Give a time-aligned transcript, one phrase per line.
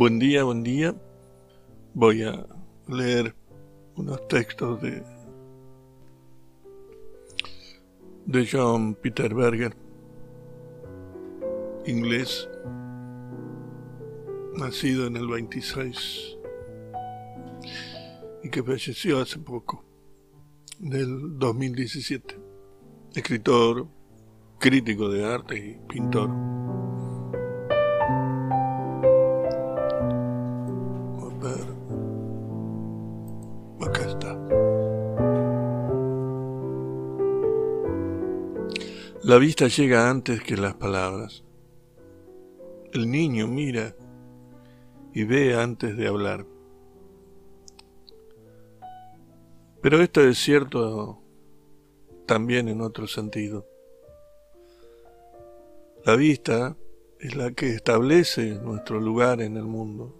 [0.00, 0.94] Buen día, buen día.
[1.92, 2.46] Voy a
[2.88, 3.34] leer
[3.96, 5.02] unos textos de,
[8.50, 9.76] John Peter Berger,
[11.84, 12.48] inglés,
[14.56, 16.38] nacido en el 26
[18.42, 19.84] y que falleció hace poco,
[20.78, 22.38] del 2017,
[23.16, 23.86] escritor,
[24.58, 26.59] crítico de arte y pintor.
[39.30, 41.44] La vista llega antes que las palabras.
[42.92, 43.94] El niño mira
[45.14, 46.44] y ve antes de hablar.
[49.80, 51.22] Pero esto es cierto
[52.26, 53.68] también en otro sentido.
[56.04, 56.76] La vista
[57.20, 60.12] es la que establece nuestro lugar en el mundo.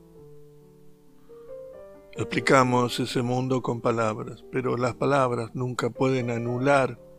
[2.12, 7.09] Explicamos ese mundo con palabras, pero las palabras nunca pueden anular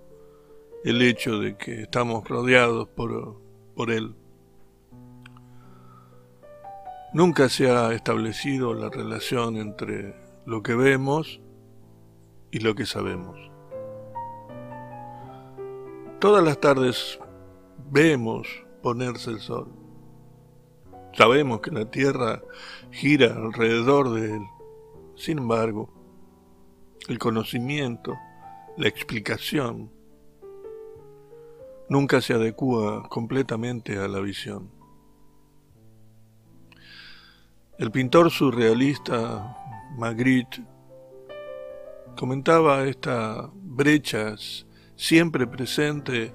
[0.84, 3.42] el hecho de que estamos rodeados por,
[3.76, 4.16] por él.
[7.14, 10.16] Nunca se ha establecido la relación entre
[10.46, 11.42] lo que vemos
[12.52, 13.38] y lo que sabemos.
[16.20, 17.20] Todas las tardes
[17.90, 18.48] vemos
[18.82, 19.68] ponerse el sol.
[21.14, 22.42] Sabemos que la Tierra
[22.92, 24.42] gira alrededor de él
[25.22, 25.88] sin embargo,
[27.08, 28.18] el conocimiento,
[28.76, 29.92] la explicación,
[31.92, 34.72] nunca se adecua completamente a la visión.
[37.78, 39.58] El pintor surrealista
[39.98, 40.64] Magritte
[42.16, 44.66] comentaba estas brechas
[44.96, 46.34] siempre presente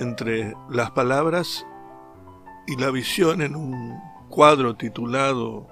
[0.00, 1.64] entre las palabras
[2.66, 5.68] y la visión en un cuadro titulado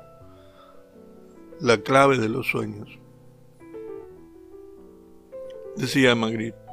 [1.60, 3.00] la clave de los sueños.
[5.76, 6.63] Decía Magritte,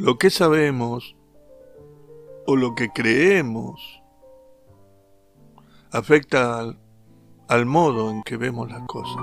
[0.00, 1.14] lo que sabemos
[2.46, 4.02] o lo que creemos
[5.92, 6.78] afecta al,
[7.48, 9.22] al modo en que vemos las cosas.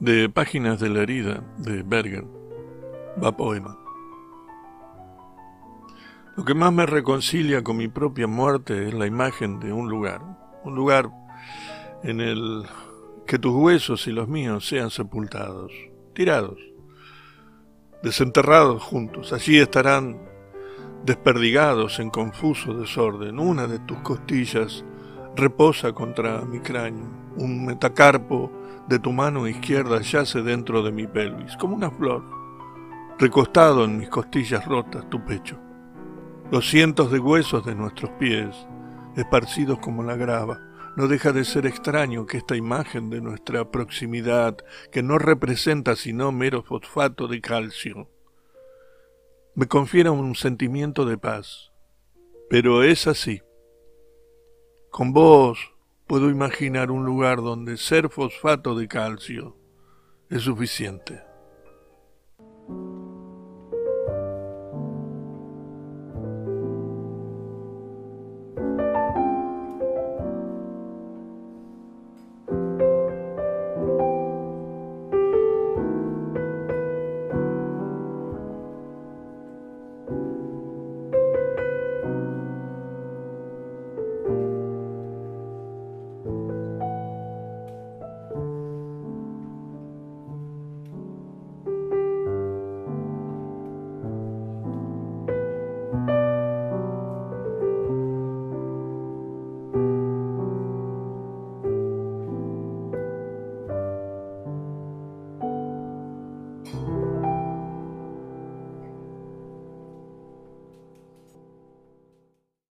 [0.00, 2.24] De Páginas de la herida de Berger,
[3.22, 3.78] va poema.
[6.36, 10.20] Lo que más me reconcilia con mi propia muerte es la imagen de un lugar,
[10.64, 11.10] un lugar
[12.02, 12.66] en el
[13.26, 15.72] que tus huesos y los míos sean sepultados,
[16.12, 16.58] tirados,
[18.02, 19.32] desenterrados juntos.
[19.32, 20.18] Allí estarán
[21.04, 23.38] desperdigados en confuso desorden.
[23.38, 24.84] Una de tus costillas
[25.36, 27.08] reposa contra mi cráneo.
[27.36, 28.50] Un metacarpo
[28.88, 32.22] de tu mano izquierda yace dentro de mi pelvis, como una flor,
[33.18, 35.58] recostado en mis costillas rotas, tu pecho
[36.50, 38.54] los cientos de huesos de nuestros pies,
[39.16, 40.60] esparcidos como la grava.
[40.96, 44.56] No deja de ser extraño que esta imagen de nuestra proximidad,
[44.92, 48.08] que no representa sino mero fosfato de calcio,
[49.56, 51.72] me confiera un sentimiento de paz.
[52.48, 53.42] Pero es así.
[54.90, 55.58] Con vos
[56.06, 59.56] puedo imaginar un lugar donde ser fosfato de calcio
[60.30, 61.33] es suficiente.